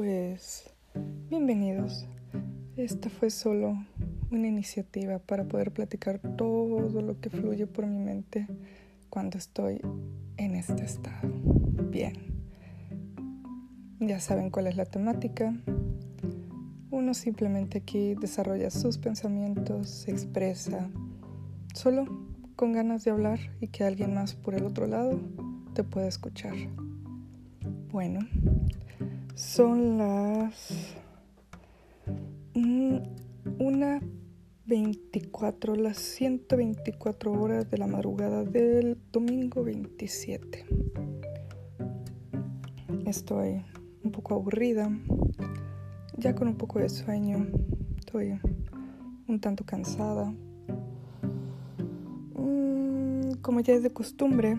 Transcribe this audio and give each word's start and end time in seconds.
Pues 0.00 0.70
bienvenidos. 1.28 2.06
Esta 2.76 3.10
fue 3.10 3.30
solo 3.30 3.84
una 4.30 4.46
iniciativa 4.46 5.18
para 5.18 5.42
poder 5.48 5.72
platicar 5.72 6.20
todo 6.36 7.02
lo 7.02 7.20
que 7.20 7.30
fluye 7.30 7.66
por 7.66 7.84
mi 7.84 7.98
mente 7.98 8.46
cuando 9.10 9.38
estoy 9.38 9.80
en 10.36 10.54
este 10.54 10.84
estado. 10.84 11.28
Bien. 11.90 12.14
Ya 13.98 14.20
saben 14.20 14.50
cuál 14.50 14.68
es 14.68 14.76
la 14.76 14.84
temática. 14.84 15.52
Uno 16.92 17.12
simplemente 17.12 17.78
aquí 17.78 18.14
desarrolla 18.14 18.70
sus 18.70 18.98
pensamientos, 18.98 19.90
se 19.90 20.12
expresa, 20.12 20.88
solo 21.74 22.04
con 22.54 22.72
ganas 22.72 23.02
de 23.02 23.10
hablar 23.10 23.40
y 23.60 23.66
que 23.66 23.82
alguien 23.82 24.14
más 24.14 24.36
por 24.36 24.54
el 24.54 24.64
otro 24.64 24.86
lado 24.86 25.18
te 25.74 25.82
pueda 25.82 26.06
escuchar. 26.06 26.54
Bueno, 27.90 28.20
son 29.38 29.98
las 29.98 30.96
mm, 32.54 32.96
una 33.60 34.00
24, 34.66 35.76
las 35.76 35.98
124 35.98 37.32
horas 37.32 37.70
de 37.70 37.78
la 37.78 37.86
madrugada 37.86 38.42
del 38.42 38.98
domingo 39.12 39.62
27. 39.62 40.66
Estoy 43.06 43.64
un 44.02 44.10
poco 44.10 44.34
aburrida, 44.34 44.90
ya 46.16 46.34
con 46.34 46.48
un 46.48 46.56
poco 46.56 46.80
de 46.80 46.88
sueño, 46.88 47.46
estoy 47.96 48.40
un 49.28 49.38
tanto 49.40 49.64
cansada. 49.64 50.34
Mm, 52.34 53.34
como 53.40 53.60
ya 53.60 53.74
es 53.74 53.84
de 53.84 53.90
costumbre, 53.90 54.58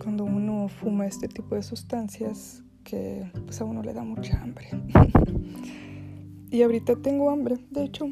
cuando 0.00 0.22
uno 0.22 0.68
fuma 0.68 1.04
este 1.04 1.26
tipo 1.26 1.56
de 1.56 1.64
sustancias, 1.64 2.62
que 2.88 3.30
pues 3.44 3.60
a 3.60 3.64
uno 3.64 3.82
le 3.82 3.92
da 3.92 4.02
mucha 4.02 4.40
hambre. 4.40 4.68
y 6.50 6.62
ahorita 6.62 6.96
tengo 6.96 7.30
hambre, 7.30 7.58
de 7.70 7.84
hecho, 7.84 8.10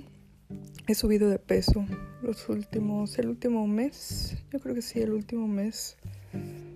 he 0.86 0.94
subido 0.94 1.30
de 1.30 1.38
peso 1.38 1.84
los 2.22 2.48
últimos, 2.48 3.18
el 3.18 3.28
último 3.28 3.66
mes, 3.66 4.36
yo 4.52 4.60
creo 4.60 4.74
que 4.74 4.82
sí, 4.82 5.00
el 5.00 5.12
último 5.12 5.48
mes 5.48 5.96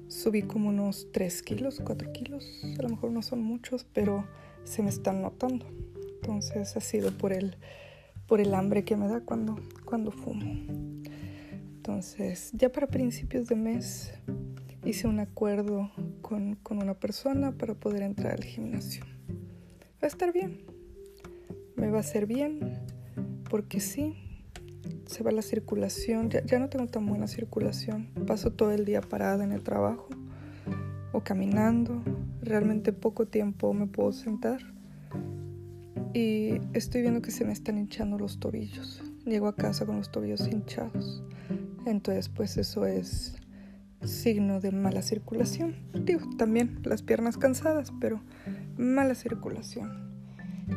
subí 0.08 0.42
como 0.42 0.70
unos 0.70 1.08
3 1.12 1.42
kilos, 1.42 1.80
4 1.84 2.12
kilos, 2.12 2.64
a 2.78 2.82
lo 2.82 2.88
mejor 2.88 3.10
no 3.10 3.22
son 3.22 3.42
muchos, 3.42 3.84
pero 3.92 4.26
se 4.64 4.82
me 4.82 4.90
están 4.90 5.22
notando. 5.22 5.66
Entonces 6.16 6.76
ha 6.76 6.80
sido 6.80 7.16
por 7.16 7.32
el, 7.32 7.56
por 8.26 8.40
el 8.40 8.54
hambre 8.54 8.84
que 8.84 8.96
me 8.96 9.08
da 9.08 9.20
cuando, 9.20 9.58
cuando 9.84 10.10
fumo. 10.10 10.44
Entonces, 11.76 12.50
ya 12.52 12.70
para 12.70 12.86
principios 12.86 13.48
de 13.48 13.56
mes 13.56 14.12
hice 14.84 15.06
un 15.06 15.20
acuerdo 15.20 15.90
con, 16.22 16.58
una 16.70 16.94
persona 16.94 17.52
para 17.52 17.74
poder 17.74 18.02
entrar 18.02 18.34
al 18.34 18.44
gimnasio. 18.44 19.04
Va 20.02 20.04
a 20.04 20.06
estar 20.06 20.32
bien, 20.32 20.62
me 21.76 21.90
va 21.90 21.98
a 21.98 22.00
hacer 22.00 22.26
bien, 22.26 22.78
porque 23.48 23.80
sí, 23.80 24.14
se 25.06 25.22
va 25.22 25.32
la 25.32 25.42
circulación, 25.42 26.30
ya, 26.30 26.44
ya 26.44 26.58
no 26.58 26.68
tengo 26.68 26.86
tan 26.86 27.06
buena 27.06 27.26
circulación, 27.26 28.08
paso 28.26 28.52
todo 28.52 28.72
el 28.72 28.84
día 28.84 29.00
parada 29.00 29.44
en 29.44 29.52
el 29.52 29.62
trabajo 29.62 30.08
o 31.12 31.20
caminando, 31.22 32.02
realmente 32.40 32.92
poco 32.92 33.26
tiempo 33.26 33.74
me 33.74 33.86
puedo 33.86 34.12
sentar 34.12 34.60
y 36.12 36.60
estoy 36.72 37.02
viendo 37.02 37.22
que 37.22 37.30
se 37.30 37.44
me 37.44 37.52
están 37.52 37.78
hinchando 37.78 38.18
los 38.18 38.40
tobillos. 38.40 39.02
Llego 39.24 39.46
a 39.46 39.54
casa 39.54 39.86
con 39.86 39.96
los 39.96 40.10
tobillos 40.10 40.48
hinchados. 40.48 41.22
Entonces, 41.86 42.28
pues 42.28 42.56
eso 42.56 42.84
es 42.84 43.36
signo 44.02 44.60
de 44.60 44.72
mala 44.72 45.02
circulación. 45.02 45.74
Digo, 46.04 46.28
también 46.36 46.80
las 46.84 47.02
piernas 47.02 47.36
cansadas, 47.36 47.92
pero 48.00 48.20
mala 48.76 49.14
circulación. 49.14 50.10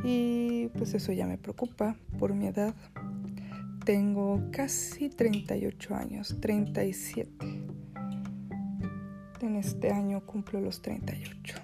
Y 0.03 0.69
pues 0.77 0.93
eso 0.93 1.11
ya 1.11 1.25
me 1.27 1.37
preocupa 1.37 1.95
por 2.19 2.33
mi 2.33 2.47
edad. 2.47 2.73
Tengo 3.85 4.41
casi 4.51 5.09
38 5.09 5.95
años, 5.95 6.37
37. 6.41 7.63
En 9.41 9.55
este 9.55 9.91
año 9.91 10.25
cumplo 10.25 10.61
los 10.61 10.81
38. 10.81 11.57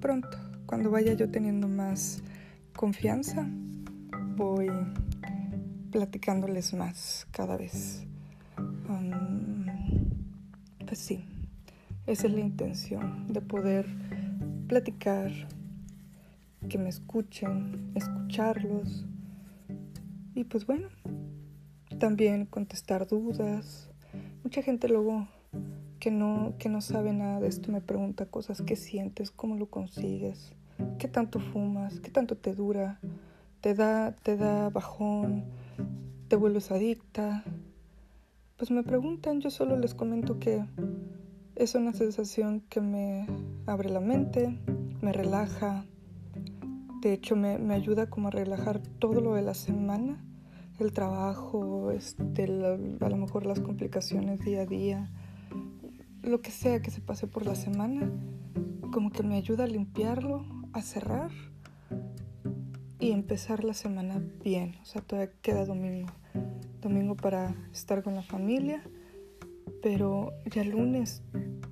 Pronto, 0.00 0.38
cuando 0.64 0.90
vaya 0.90 1.12
yo 1.14 1.30
teniendo 1.30 1.66
más 1.68 2.22
confianza, 2.74 3.46
voy 4.36 4.68
platicándoles 5.90 6.74
más 6.74 7.26
cada 7.32 7.56
vez. 7.56 8.05
Esa 12.06 12.26
es 12.26 12.32
la 12.32 12.40
intención, 12.40 13.26
de 13.28 13.40
poder 13.40 13.86
platicar, 14.68 15.32
que 16.68 16.78
me 16.78 16.88
escuchen, 16.88 17.92
escucharlos 17.94 19.04
y 20.34 20.44
pues 20.44 20.66
bueno, 20.66 20.88
también 21.98 22.46
contestar 22.46 23.06
dudas. 23.06 23.90
Mucha 24.42 24.62
gente 24.62 24.88
luego 24.88 25.28
que 26.00 26.10
no, 26.10 26.54
que 26.58 26.68
no 26.68 26.80
sabe 26.80 27.12
nada 27.12 27.40
de 27.40 27.48
esto 27.48 27.72
me 27.72 27.80
pregunta 27.80 28.26
cosas, 28.26 28.62
¿qué 28.62 28.76
sientes? 28.76 29.30
¿Cómo 29.30 29.56
lo 29.56 29.66
consigues? 29.66 30.52
¿Qué 30.98 31.08
tanto 31.08 31.40
fumas? 31.40 32.00
¿Qué 32.00 32.10
tanto 32.10 32.36
te 32.36 32.54
dura? 32.54 33.00
¿Te 33.60 33.74
da, 33.74 34.12
te 34.12 34.36
da 34.36 34.68
bajón? 34.70 35.44
¿Te 36.28 36.36
vuelves 36.36 36.70
adicta? 36.70 37.44
pues 38.56 38.70
me 38.70 38.82
preguntan, 38.82 39.40
yo 39.40 39.50
solo 39.50 39.76
les 39.76 39.94
comento 39.94 40.38
que 40.38 40.64
es 41.56 41.74
una 41.74 41.92
sensación 41.92 42.60
que 42.60 42.80
me 42.80 43.26
abre 43.66 43.88
la 43.88 44.00
mente, 44.00 44.58
me 45.00 45.12
relaja, 45.12 45.84
de 47.00 47.12
hecho 47.12 47.34
me, 47.36 47.56
ayuda 47.72 48.08
como 48.08 48.28
a 48.28 48.30
relajar 48.30 48.80
todo 48.98 49.20
lo 49.20 49.34
de 49.34 49.42
la 49.42 49.54
semana, 49.54 50.22
el 50.78 50.92
trabajo, 50.92 51.90
este, 51.90 52.44
a 52.44 53.08
lo 53.08 53.16
mejor 53.16 53.46
las 53.46 53.60
complicaciones 53.60 54.40
día 54.40 54.62
a 54.62 54.66
día, 54.66 55.10
lo 56.22 56.42
que 56.42 56.50
sea 56.50 56.82
que 56.82 56.90
se 56.90 57.00
pase 57.00 57.26
por 57.26 57.46
la 57.46 57.54
semana, 57.54 58.10
como 58.92 59.10
que 59.10 59.22
me 59.22 59.36
ayuda 59.36 59.64
a 59.64 59.68
limpiarlo, 59.68 60.44
a 60.72 60.82
cerrar 60.82 61.30
y 62.98 63.12
empezar 63.12 63.64
la 63.64 63.74
semana 63.74 64.22
bien, 64.44 64.76
o 64.82 64.84
sea, 64.84 65.02
todavía 65.02 65.32
queda 65.42 65.64
domingo 65.64 66.12
domingo 66.86 67.16
para 67.16 67.54
estar 67.72 68.02
con 68.02 68.14
la 68.14 68.22
familia, 68.22 68.82
pero 69.82 70.32
ya 70.46 70.62
el 70.62 70.70
lunes 70.70 71.22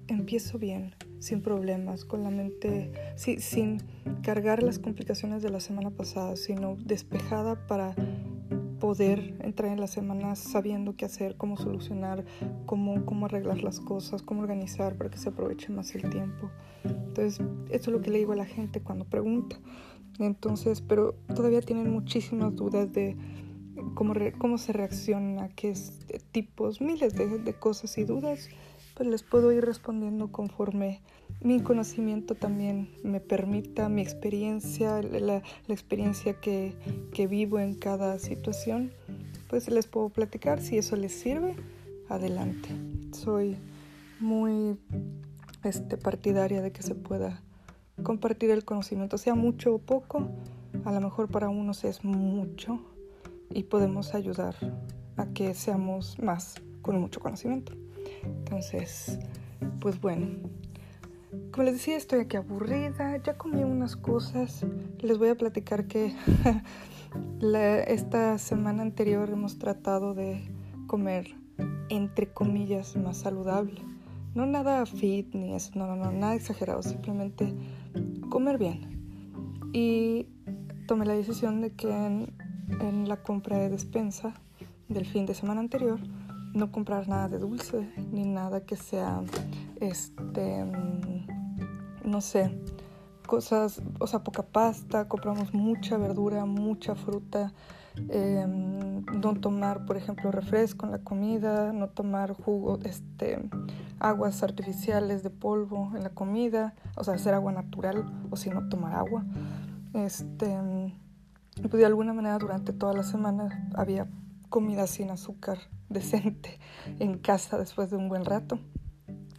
empiezo 0.08 0.58
bien, 0.58 0.94
sin 1.18 1.40
problemas, 1.42 2.04
con 2.04 2.22
la 2.22 2.30
mente, 2.30 2.92
sí, 3.16 3.38
sin 3.38 3.78
cargar 4.22 4.62
las 4.62 4.78
complicaciones 4.78 5.42
de 5.42 5.50
la 5.50 5.60
semana 5.60 5.90
pasada, 5.90 6.36
sino 6.36 6.76
despejada 6.76 7.66
para 7.66 7.94
poder 8.84 9.34
entrar 9.40 9.72
en 9.72 9.80
la 9.80 9.86
semana 9.86 10.36
sabiendo 10.36 10.94
qué 10.94 11.06
hacer, 11.06 11.36
cómo 11.36 11.56
solucionar, 11.56 12.24
cómo, 12.66 13.06
cómo 13.06 13.26
arreglar 13.26 13.62
las 13.62 13.80
cosas, 13.80 14.22
cómo 14.22 14.42
organizar 14.42 14.96
para 14.96 15.10
que 15.10 15.16
se 15.16 15.30
aproveche 15.30 15.72
más 15.72 15.94
el 15.94 16.10
tiempo. 16.10 16.50
Entonces, 16.84 17.40
esto 17.70 17.90
es 17.90 17.96
lo 17.96 18.02
que 18.02 18.10
le 18.10 18.18
digo 18.18 18.32
a 18.32 18.36
la 18.36 18.44
gente 18.44 18.82
cuando 18.82 19.06
pregunta. 19.06 19.56
Entonces, 20.18 20.80
pero 20.82 21.14
todavía 21.34 21.62
tienen 21.62 21.90
muchísimas 21.90 22.54
dudas 22.54 22.92
de 22.92 23.16
cómo, 23.94 24.14
cómo 24.38 24.58
se 24.58 24.72
reacciona, 24.72 25.48
qué 25.48 25.70
es, 25.70 25.98
tipos, 26.32 26.80
miles 26.80 27.14
de, 27.14 27.54
cosas 27.54 27.96
y 27.98 28.04
dudas, 28.04 28.48
pues 28.94 29.08
les 29.08 29.22
puedo 29.22 29.52
ir 29.52 29.64
respondiendo 29.64 30.30
conforme 30.30 31.00
mi 31.40 31.60
conocimiento 31.60 32.34
también 32.34 32.90
me 33.02 33.20
permita, 33.20 33.88
mi 33.88 34.02
experiencia, 34.02 35.02
la, 35.02 35.42
experiencia 35.68 36.40
que, 36.40 36.74
que, 37.12 37.26
vivo 37.26 37.58
en 37.58 37.74
cada 37.74 38.18
situación, 38.18 38.92
pues 39.48 39.68
les 39.68 39.86
puedo 39.86 40.10
platicar. 40.10 40.60
Si 40.60 40.78
eso 40.78 40.96
les 40.96 41.12
sirve, 41.12 41.56
adelante. 42.08 42.68
Soy 43.12 43.56
muy 44.20 44.78
este, 45.64 45.96
partidaria 45.96 46.62
de 46.62 46.72
que 46.72 46.82
se 46.82 46.94
pueda 46.94 47.42
compartir 48.02 48.50
el 48.50 48.64
conocimiento, 48.64 49.18
sea 49.18 49.34
mucho 49.34 49.74
o 49.74 49.78
poco. 49.78 50.28
A 50.84 50.92
lo 50.92 51.00
mejor 51.00 51.28
para 51.28 51.48
unos 51.48 51.84
es 51.84 52.04
mucho, 52.04 52.80
y 53.50 53.64
podemos 53.64 54.14
ayudar 54.14 54.54
a 55.16 55.26
que 55.26 55.54
seamos 55.54 56.18
más 56.18 56.56
con 56.82 57.00
mucho 57.00 57.20
conocimiento. 57.20 57.72
Entonces, 58.22 59.18
pues 59.80 60.00
bueno, 60.00 60.26
como 61.52 61.64
les 61.64 61.74
decía, 61.74 61.96
estoy 61.96 62.20
aquí 62.20 62.36
aburrida, 62.36 63.16
ya 63.22 63.36
comí 63.36 63.62
unas 63.62 63.96
cosas, 63.96 64.64
les 65.00 65.18
voy 65.18 65.28
a 65.28 65.34
platicar 65.34 65.86
que 65.86 66.14
esta 67.86 68.38
semana 68.38 68.82
anterior 68.82 69.30
hemos 69.30 69.58
tratado 69.58 70.14
de 70.14 70.42
comer, 70.86 71.34
entre 71.88 72.32
comillas, 72.32 72.96
más 72.96 73.18
saludable. 73.18 73.80
No 74.34 74.46
nada 74.46 74.84
fit 74.84 75.32
ni 75.34 75.54
eso, 75.54 75.70
no, 75.76 75.86
no, 75.86 75.96
no, 75.96 76.10
nada 76.10 76.34
exagerado, 76.34 76.82
simplemente 76.82 77.54
comer 78.30 78.58
bien. 78.58 79.04
Y 79.72 80.26
tomé 80.86 81.06
la 81.06 81.14
decisión 81.14 81.60
de 81.60 81.72
que 81.72 82.26
en 82.80 83.08
la 83.08 83.16
compra 83.22 83.58
de 83.58 83.68
despensa 83.70 84.34
del 84.88 85.06
fin 85.06 85.26
de 85.26 85.34
semana 85.34 85.60
anterior, 85.60 85.98
no 86.54 86.70
comprar 86.70 87.08
nada 87.08 87.28
de 87.28 87.38
dulce 87.38 87.90
ni 88.12 88.24
nada 88.24 88.64
que 88.64 88.76
sea, 88.76 89.22
este, 89.80 90.64
mm, 90.64 91.26
no 92.04 92.20
sé, 92.20 92.56
cosas, 93.26 93.82
o 93.98 94.06
sea, 94.06 94.22
poca 94.22 94.42
pasta, 94.42 95.08
compramos 95.08 95.52
mucha 95.52 95.96
verdura, 95.96 96.44
mucha 96.44 96.94
fruta, 96.94 97.52
em, 98.08 99.04
no 99.04 99.34
tomar, 99.34 99.84
por 99.86 99.96
ejemplo, 99.96 100.30
refresco 100.30 100.86
en 100.86 100.92
la 100.92 100.98
comida, 100.98 101.72
no 101.72 101.88
tomar 101.88 102.32
jugo, 102.32 102.78
este, 102.84 103.38
aguas 103.98 104.42
artificiales 104.42 105.22
de 105.22 105.30
polvo 105.30 105.92
en 105.96 106.02
la 106.02 106.10
comida, 106.10 106.74
o 106.96 107.04
sea, 107.04 107.14
hacer 107.14 107.34
agua 107.34 107.52
natural 107.52 108.04
o 108.30 108.36
si 108.36 108.50
no 108.50 108.68
tomar 108.68 108.94
agua. 108.94 109.24
Este, 109.94 110.46
pues 111.60 111.72
de 111.72 111.86
alguna 111.86 112.12
manera 112.12 112.38
durante 112.38 112.72
toda 112.72 112.92
la 112.94 113.02
semana 113.02 113.68
había 113.74 114.08
comida 114.48 114.86
sin 114.86 115.10
azúcar 115.10 115.58
decente 115.88 116.58
en 116.98 117.18
casa 117.18 117.58
después 117.58 117.90
de 117.90 117.96
un 117.96 118.08
buen 118.08 118.24
rato. 118.24 118.58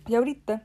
Y 0.08 0.16
ahorita 0.16 0.64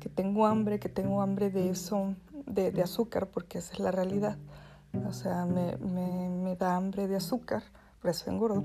que 0.00 0.08
tengo 0.08 0.46
hambre, 0.46 0.78
que 0.78 0.88
tengo 0.88 1.22
hambre 1.22 1.50
de 1.50 1.70
eso, 1.70 2.14
de, 2.46 2.82
azúcar, 2.82 3.28
porque 3.28 3.58
esa 3.58 3.72
es 3.72 3.80
la 3.80 3.90
realidad. 3.90 4.36
O 5.06 5.12
sea, 5.12 5.46
me, 5.46 5.76
me, 5.76 6.56
da 6.56 6.76
hambre 6.76 7.08
de 7.08 7.16
azúcar, 7.16 7.62
por 8.00 8.10
eso 8.10 8.30
engordo. 8.30 8.64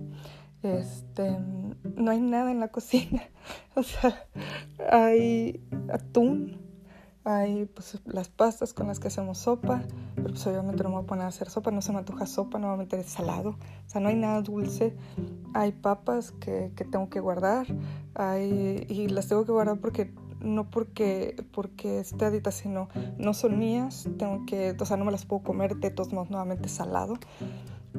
Este, 0.62 1.38
no 1.96 2.12
hay 2.12 2.22
nada 2.22 2.52
en 2.52 2.60
la 2.60 2.70
cocina. 2.70 3.24
O 3.76 3.84
sea, 3.84 4.28
hay 4.92 5.64
atún, 5.92 6.60
hay 7.24 7.66
pues, 7.66 8.00
las 8.06 8.30
pastas 8.30 8.74
con 8.74 8.88
las 8.88 9.00
que 9.00 9.08
hacemos 9.08 9.40
sopa, 9.40 9.84
pero 10.16 10.30
pues 10.30 10.46
obviamente 10.48 10.84
no 10.84 10.90
me 10.90 10.96
voy 10.96 11.04
a 11.04 11.08
poner 11.08 11.26
a 11.26 11.28
hacer 11.28 11.50
sopa, 11.50 11.72
no 11.72 11.82
se 11.82 11.92
me 11.92 12.00
antoja 12.00 12.26
sopa, 12.26 12.60
no 12.60 12.76
meter 12.78 13.04
salado. 13.04 13.52
O 13.52 13.90
sea, 13.90 14.02
no 14.02 14.10
hay 14.10 14.16
nada 14.16 14.42
dulce. 14.42 14.96
Hay 15.54 15.72
papas 15.72 16.32
que, 16.32 16.72
que 16.76 16.86
tengo 16.86 17.10
que 17.10 17.20
guardar, 17.20 17.68
hay, 18.16 18.86
y 18.90 19.08
las 19.08 19.28
tengo 19.28 19.46
que 19.46 19.52
guardar 19.52 19.80
porque 19.80 20.14
no 20.42 20.70
porque, 20.70 21.36
porque 21.52 22.00
esté 22.00 22.26
adita, 22.26 22.52
sino 22.52 22.90
no 23.18 23.34
son 23.34 23.60
mías, 23.60 24.08
tengo 24.18 24.46
que, 24.46 24.76
o 24.80 24.86
sea, 24.86 24.98
no 24.98 25.06
me 25.06 25.12
las 25.12 25.26
puedo 25.26 25.44
comer, 25.44 25.76
de 25.78 25.92
todos 25.92 26.14
modos 26.14 26.30
nuevamente 26.30 26.70
salado. 26.70 27.16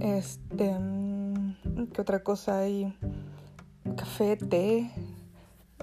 Este, 0.01 0.79
mm, 0.79 1.89
¿qué 1.93 2.01
otra 2.01 2.23
cosa 2.23 2.61
hay? 2.61 2.97
Café, 3.97 4.37
té, 4.37 4.91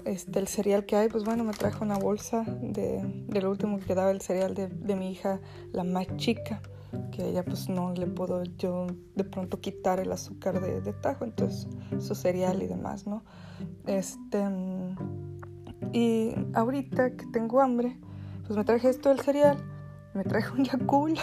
este, 0.08 0.38
el 0.38 0.48
cereal 0.48 0.86
que 0.86 0.96
hay, 0.96 1.08
pues 1.08 1.24
bueno, 1.24 1.44
me 1.44 1.52
traje 1.52 1.82
una 1.84 1.98
bolsa 1.98 2.44
de, 2.60 3.02
de 3.28 3.42
lo 3.42 3.50
último 3.50 3.78
que 3.78 3.84
quedaba 3.84 4.10
el 4.10 4.20
cereal 4.20 4.54
de, 4.54 4.68
de, 4.68 4.96
mi 4.96 5.10
hija, 5.12 5.40
la 5.72 5.84
más 5.84 6.06
chica, 6.16 6.62
que 7.12 7.28
ella 7.28 7.44
pues 7.44 7.68
no 7.68 7.92
le 7.92 8.06
puedo 8.06 8.42
yo 8.44 8.86
de 9.14 9.24
pronto 9.24 9.60
quitar 9.60 10.00
el 10.00 10.10
azúcar 10.10 10.60
de, 10.60 10.80
de 10.80 10.92
tajo, 10.92 11.24
entonces 11.24 11.68
su 11.98 12.14
cereal 12.14 12.62
y 12.62 12.66
demás, 12.66 13.06
¿no? 13.06 13.22
Este, 13.86 14.42
y 15.92 16.34
ahorita 16.54 17.16
que 17.16 17.26
tengo 17.26 17.60
hambre, 17.60 17.98
pues 18.46 18.56
me 18.56 18.64
traje 18.64 18.88
esto 18.88 19.10
del 19.10 19.20
cereal, 19.20 19.58
me 20.14 20.24
traje 20.24 20.52
un 20.52 20.64
Yakult 20.64 21.18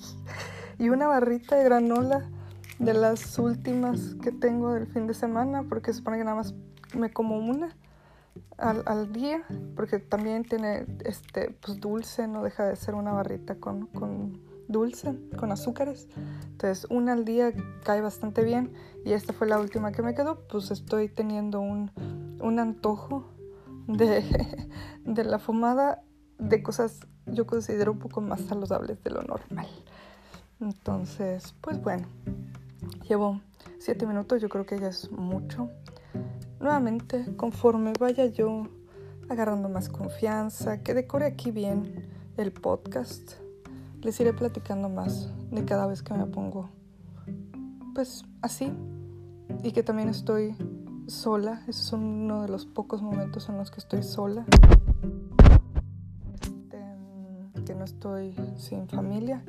y 0.78 0.90
una 0.90 1.06
barrita 1.06 1.56
de 1.56 1.64
granola 1.64 2.28
de 2.78 2.94
las 2.94 3.38
últimas 3.38 4.14
que 4.22 4.32
tengo 4.32 4.72
del 4.72 4.86
fin 4.86 5.06
de 5.06 5.14
semana, 5.14 5.64
porque 5.68 5.92
supone 5.92 6.18
que 6.18 6.24
nada 6.24 6.36
más 6.36 6.54
me 6.94 7.10
como 7.12 7.38
una 7.38 7.76
al, 8.58 8.82
al, 8.86 9.12
día, 9.12 9.44
porque 9.76 9.98
también 9.98 10.44
tiene 10.44 10.86
este 11.04 11.50
pues 11.50 11.80
dulce, 11.80 12.28
no 12.28 12.42
deja 12.42 12.64
de 12.64 12.76
ser 12.76 12.94
una 12.94 13.12
barrita 13.12 13.56
con, 13.56 13.86
con 13.86 14.40
dulce, 14.68 15.14
con 15.36 15.52
azúcares. 15.52 16.08
Entonces, 16.52 16.86
una 16.90 17.12
al 17.12 17.24
día 17.24 17.52
cae 17.84 18.00
bastante 18.00 18.44
bien. 18.44 18.72
Y 19.04 19.12
esta 19.12 19.32
fue 19.32 19.46
la 19.46 19.58
última 19.58 19.92
que 19.92 20.02
me 20.02 20.14
quedó. 20.14 20.46
Pues 20.48 20.70
estoy 20.70 21.08
teniendo 21.08 21.60
un, 21.60 21.90
un 22.40 22.58
antojo 22.58 23.30
de, 23.86 24.68
de 25.04 25.24
la 25.24 25.38
fumada 25.38 26.02
de 26.38 26.62
cosas 26.62 27.00
yo 27.26 27.46
considero 27.46 27.92
un 27.92 27.98
poco 27.98 28.20
más 28.20 28.40
saludables 28.42 29.02
de 29.02 29.10
lo 29.10 29.22
normal. 29.22 29.68
Entonces, 30.60 31.54
pues 31.60 31.80
bueno, 31.80 32.06
llevo 33.08 33.40
siete 33.78 34.06
minutos, 34.06 34.42
yo 34.42 34.48
creo 34.48 34.66
que 34.66 34.78
ya 34.78 34.88
es 34.88 35.10
mucho. 35.10 35.70
Nuevamente, 36.60 37.24
conforme 37.38 37.94
vaya 37.98 38.26
yo 38.26 38.64
agarrando 39.30 39.70
más 39.70 39.88
confianza, 39.88 40.82
que 40.82 40.92
decore 40.92 41.24
aquí 41.24 41.50
bien 41.50 42.06
el 42.36 42.52
podcast, 42.52 43.32
les 44.02 44.20
iré 44.20 44.34
platicando 44.34 44.90
más 44.90 45.30
de 45.50 45.64
cada 45.64 45.86
vez 45.86 46.02
que 46.02 46.12
me 46.12 46.26
pongo, 46.26 46.68
pues 47.94 48.26
así, 48.42 48.74
y 49.62 49.72
que 49.72 49.82
también 49.82 50.10
estoy 50.10 50.54
sola. 51.06 51.62
Ese 51.62 51.80
es 51.80 51.92
uno 51.94 52.42
de 52.42 52.48
los 52.48 52.66
pocos 52.66 53.00
momentos 53.00 53.48
en 53.48 53.56
los 53.56 53.70
que 53.70 53.80
estoy 53.80 54.02
sola. 54.02 54.44
Este, 56.42 57.64
que 57.64 57.74
no 57.74 57.84
estoy 57.86 58.34
sin 58.58 58.86
familia. 58.86 59.42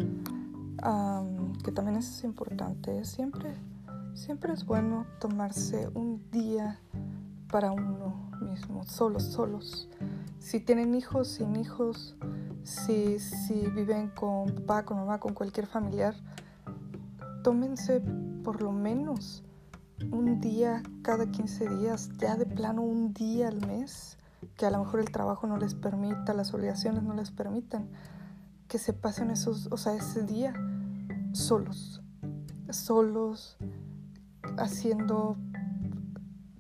que 1.61 1.71
también 1.73 1.97
es 1.97 2.23
importante. 2.23 3.03
Siempre, 3.03 3.53
siempre 4.13 4.53
es 4.53 4.65
bueno 4.65 5.05
tomarse 5.19 5.89
un 5.93 6.23
día 6.31 6.79
para 7.51 7.71
uno 7.71 8.31
mismo, 8.41 8.83
solos, 8.85 9.23
solos. 9.23 9.89
Si 10.39 10.59
tienen 10.59 10.95
hijos, 10.95 11.27
sin 11.27 11.55
hijos, 11.55 12.15
si, 12.63 13.19
si 13.19 13.67
viven 13.67 14.09
con 14.09 14.47
papá, 14.55 14.85
con 14.85 14.97
mamá, 14.97 15.19
con 15.19 15.33
cualquier 15.33 15.67
familiar, 15.67 16.15
tómense 17.43 18.01
por 18.43 18.61
lo 18.61 18.71
menos 18.71 19.43
un 20.11 20.39
día 20.39 20.81
cada 21.03 21.29
15 21.29 21.69
días, 21.69 22.09
ya 22.17 22.35
de 22.35 22.45
plano 22.45 22.81
un 22.81 23.13
día 23.13 23.49
al 23.49 23.65
mes, 23.67 24.17
que 24.57 24.65
a 24.65 24.71
lo 24.71 24.79
mejor 24.79 25.01
el 25.01 25.11
trabajo 25.11 25.45
no 25.45 25.57
les 25.57 25.75
permita, 25.75 26.33
las 26.33 26.53
obligaciones 26.53 27.03
no 27.03 27.13
les 27.13 27.31
permitan, 27.31 27.89
que 28.67 28.79
se 28.79 28.93
pasen 28.93 29.29
esos, 29.29 29.67
o 29.71 29.77
sea, 29.77 29.93
ese 29.93 30.23
día 30.23 30.53
solos, 31.33 32.01
solos, 32.69 33.57
haciendo 34.57 35.37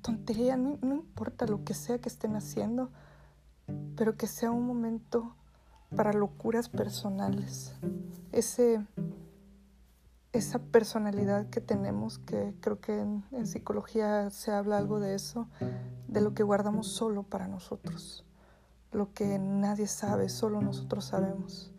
tontería, 0.01 0.57
no, 0.57 0.77
no 0.81 0.95
importa 0.95 1.45
lo 1.45 1.63
que 1.63 1.73
sea 1.73 1.99
que 1.99 2.09
estén 2.09 2.35
haciendo, 2.35 2.91
pero 3.95 4.17
que 4.17 4.27
sea 4.27 4.51
un 4.51 4.65
momento 4.65 5.35
para 5.95 6.13
locuras 6.13 6.69
personales. 6.69 7.73
Ese 8.31 8.85
esa 10.33 10.59
personalidad 10.59 11.49
que 11.49 11.59
tenemos, 11.59 12.19
que 12.19 12.53
creo 12.61 12.79
que 12.79 12.99
en, 12.99 13.47
psicología 13.47 14.29
se 14.29 14.51
habla 14.51 14.77
algo 14.77 14.99
de 14.99 15.15
eso, 15.15 15.47
de 16.07 16.21
lo 16.21 16.33
que 16.33 16.43
guardamos 16.43 16.87
solo 16.87 17.23
para 17.23 17.47
nosotros, 17.47 18.25
lo 18.91 19.13
que 19.13 19.39
nadie 19.39 19.87
sabe, 19.87 20.29
solo 20.29 20.61
nosotros 20.61 21.05
sabemos. 21.05 21.71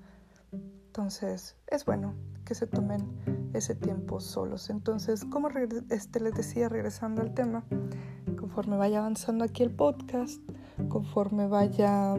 Entonces, 0.53 1.57
es 1.67 1.85
bueno 1.87 2.15
que 2.45 2.55
se 2.55 2.67
tomen 2.67 3.07
ese 3.53 3.75
tiempo 3.75 4.21
solos. 4.21 4.71
Entonces, 4.71 5.25
como 5.25 5.49
este, 5.91 6.21
les 6.21 6.35
decía, 6.35 6.69
regresando 6.69 7.23
al 7.23 7.35
tema, 7.35 7.65
conforme 8.39 8.77
vaya 8.77 8.99
avanzando 8.99 9.45
aquí 9.45 9.63
el 9.63 9.71
podcast, 9.71 10.41
conforme 10.89 11.47
vaya 11.47 12.17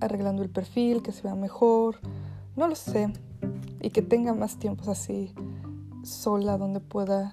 arreglando 0.00 0.42
el 0.42 0.50
perfil, 0.50 1.02
que 1.02 1.12
se 1.12 1.22
vea 1.22 1.34
mejor, 1.34 1.96
no 2.56 2.68
lo 2.68 2.74
sé, 2.74 3.12
y 3.80 3.90
que 3.90 4.02
tenga 4.02 4.34
más 4.34 4.58
tiempos 4.58 4.88
así 4.88 5.34
sola 6.02 6.58
donde 6.58 6.80
pueda 6.80 7.32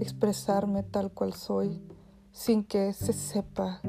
expresarme 0.00 0.82
tal 0.82 1.12
cual 1.12 1.32
soy 1.32 1.80
sin 2.32 2.64
que 2.64 2.92
se 2.92 3.12
sepa 3.12 3.80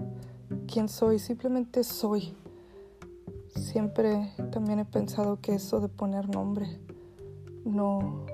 quién 0.67 0.89
soy, 0.89 1.19
simplemente 1.19 1.83
soy. 1.83 2.35
Siempre 3.55 4.33
también 4.51 4.79
he 4.79 4.85
pensado 4.85 5.39
que 5.39 5.55
eso 5.55 5.79
de 5.79 5.87
poner 5.87 6.27
nombre 6.27 6.79
no, 7.65 8.25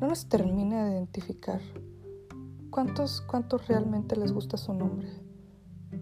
no 0.00 0.08
nos 0.08 0.26
termina 0.26 0.84
de 0.84 0.92
identificar. 0.92 1.60
¿Cuántos, 2.70 3.20
¿Cuántos 3.20 3.68
realmente 3.68 4.16
les 4.16 4.32
gusta 4.32 4.56
su 4.56 4.74
nombre? 4.74 5.08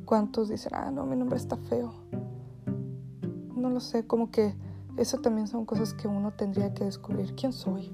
¿Cuántos 0.04 0.48
dicen, 0.48 0.72
ah, 0.74 0.90
no, 0.90 1.04
mi 1.06 1.16
nombre 1.16 1.36
está 1.36 1.56
feo? 1.56 1.92
No 3.54 3.70
lo 3.70 3.80
sé, 3.80 4.06
como 4.06 4.30
que 4.30 4.54
eso 4.96 5.18
también 5.18 5.48
son 5.48 5.64
cosas 5.64 5.94
que 5.94 6.08
uno 6.08 6.32
tendría 6.32 6.74
que 6.74 6.84
descubrir. 6.84 7.34
¿Quién 7.34 7.52
soy? 7.52 7.92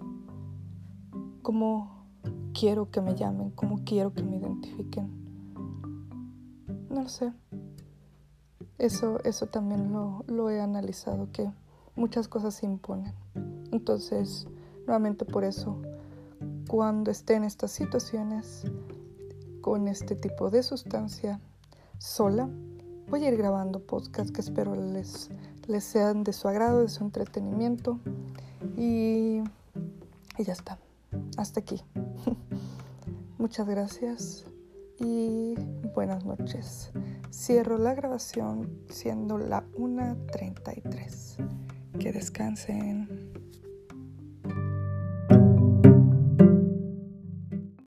¿Cómo 1.43 2.07
quiero 2.59 2.91
que 2.91 3.01
me 3.01 3.15
llamen? 3.15 3.51
¿Cómo 3.51 3.85
quiero 3.85 4.13
que 4.13 4.23
me 4.23 4.37
identifiquen? 4.37 5.11
No 6.89 7.03
lo 7.03 7.09
sé. 7.09 7.33
Eso, 8.79 9.23
eso 9.25 9.47
también 9.47 9.93
lo, 9.93 10.25
lo 10.29 10.51
he 10.51 10.61
analizado, 10.61 11.31
que 11.33 11.51
muchas 11.97 12.29
cosas 12.29 12.55
se 12.55 12.67
imponen. 12.67 13.13
Entonces, 13.73 14.47
nuevamente 14.87 15.25
por 15.25 15.45
eso, 15.45 15.81
cuando 16.69 17.11
esté 17.11 17.35
en 17.35 17.45
estas 17.45 17.71
situaciones, 17.71 18.65
con 19.61 19.89
este 19.89 20.15
tipo 20.15 20.51
de 20.51 20.63
sustancia, 20.63 21.41
sola, 21.99 22.49
voy 23.09 23.25
a 23.25 23.29
ir 23.29 23.37
grabando 23.37 23.81
podcasts 23.81 24.33
que 24.33 24.41
espero 24.41 24.75
les, 24.75 25.31
les 25.67 25.85
sean 25.85 26.25
de 26.25 26.33
su 26.33 26.49
agrado, 26.49 26.83
de 26.83 26.89
su 26.89 27.05
entretenimiento. 27.05 27.99
Y, 28.77 29.43
y 30.39 30.45
ya 30.45 30.53
está. 30.53 30.79
Hasta 31.37 31.61
aquí. 31.61 31.83
Muchas 33.39 33.69
gracias 33.69 34.47
y 34.99 35.55
buenas 35.95 36.25
noches. 36.25 36.91
Cierro 37.33 37.79
la 37.79 37.95
grabación 37.95 38.69
siendo 38.89 39.39
la 39.39 39.65
1.33. 39.77 41.37
que 41.99 42.13
descansen. 42.13 43.28